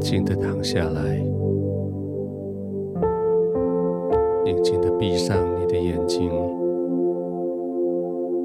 [0.00, 1.16] 静的躺下来，
[4.44, 6.30] 静静的闭上你的眼睛，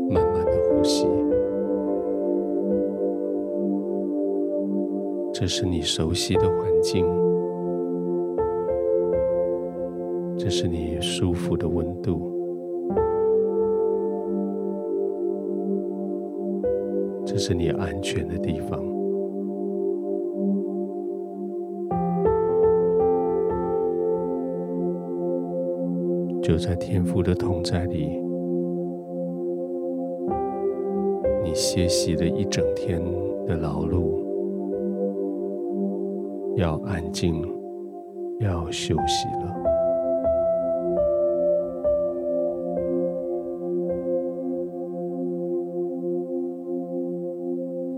[0.10, 1.08] 慢慢的呼吸。
[5.32, 7.06] 这是你熟悉的环境，
[10.38, 12.32] 这是你舒服的温度，
[17.26, 18.93] 这是你安全的地方。
[26.44, 28.22] 就在天父的同在里，
[31.41, 33.02] 你歇息了一整天
[33.47, 34.19] 的劳碌，
[36.58, 37.33] 要安静，
[38.41, 39.55] 要休息了。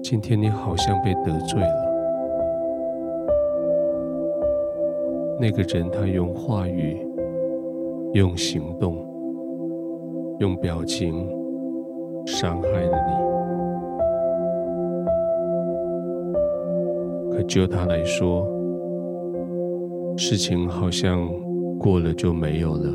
[0.04, 1.92] 今天你好像被得罪了，
[5.42, 7.05] 那个人他用话语。
[8.16, 8.96] 用行动、
[10.40, 11.28] 用表情
[12.26, 12.98] 伤害了
[17.30, 18.48] 你，可就他来说，
[20.16, 21.30] 事情好像
[21.78, 22.90] 过了就没有了，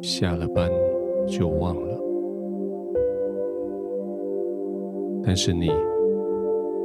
[0.00, 0.70] 下了班
[1.28, 2.00] 就忘了。
[5.22, 5.68] 但是你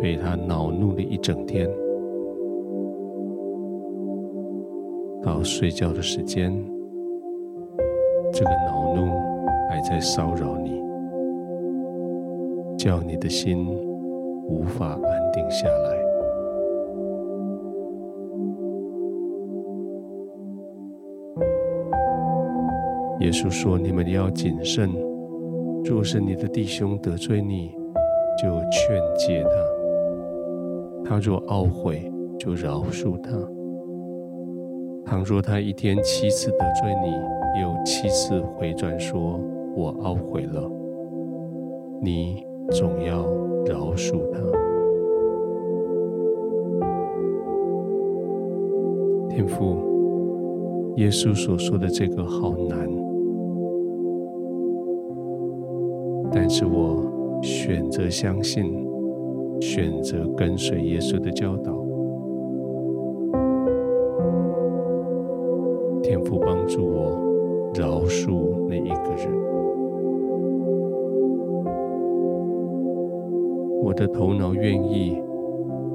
[0.02, 1.70] 被他恼怒了一整天。
[5.26, 6.54] 到睡觉的时间，
[8.32, 9.12] 这个恼怒
[9.68, 10.80] 还在骚扰你，
[12.78, 13.68] 叫你的心
[14.48, 15.96] 无法安定下来。
[23.22, 24.92] 耶稣说：“你们要谨慎，
[25.84, 27.72] 若是你的弟兄得罪你，
[28.38, 29.50] 就劝诫他；
[31.04, 33.32] 他若懊悔，就饶恕他。”
[35.06, 39.40] 倘若他一天七次得罪你，又七次回转说
[39.78, 40.70] “我懊悔了”，
[42.02, 43.24] 你总要
[43.66, 44.40] 饶恕他。
[49.30, 49.78] 天父，
[50.96, 52.90] 耶稣所说的这个好难，
[56.32, 58.74] 但是我选择相信，
[59.62, 61.85] 选择跟随耶稣的教导。
[66.08, 67.18] 天父帮助我
[67.74, 69.28] 饶恕那一个人，
[73.82, 75.20] 我的头脑愿意，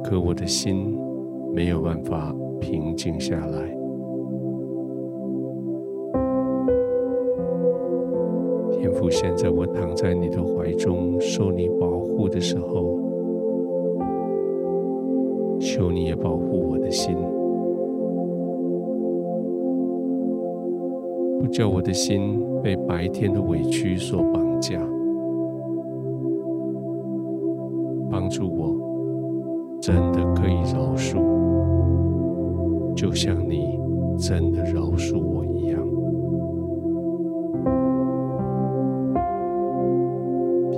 [0.03, 0.99] 可我的心
[1.55, 3.69] 没有办法平静下来。
[8.73, 12.99] 天父，现在我躺在你的怀中，受你保护的时候，
[15.61, 17.17] 求你也保护我的心。
[21.41, 24.79] 不叫我的心被白天的委屈所绑架，
[28.11, 28.77] 帮助我
[29.81, 31.17] 真的可以饶恕，
[32.95, 33.81] 就像你
[34.19, 35.81] 真的饶恕我一样。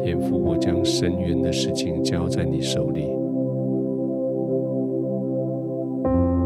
[0.04, 3.08] 天父，我将深渊的事情交在你手里，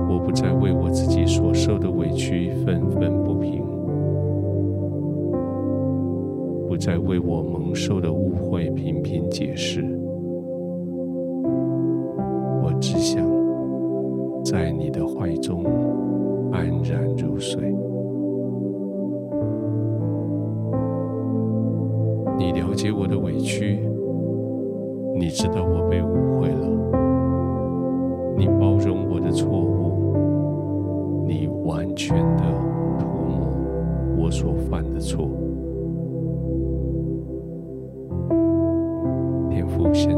[0.08, 3.75] 我不再为我自己所受的委屈愤愤不平。
[6.76, 9.82] 在为我蒙受的误会频频解释，
[12.62, 13.24] 我只想
[14.44, 15.64] 在你的怀中
[16.52, 17.74] 安然入睡。
[22.38, 23.80] 你了解我的委屈，
[25.18, 26.68] 你知道我被误会了，
[28.36, 32.42] 你包容我的错误，你完全的
[32.98, 33.48] 涂抹
[34.18, 35.26] 我所犯的错。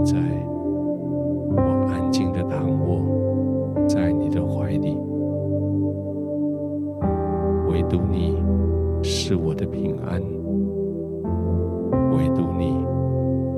[0.08, 0.16] 在，
[1.54, 1.60] 我
[1.92, 3.02] 安静的躺卧
[3.86, 4.96] 在你的怀里，
[7.68, 8.34] 唯独你
[9.02, 10.18] 是我的平安，
[12.16, 12.74] 唯独你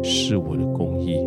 [0.02, 1.24] 是我的公义，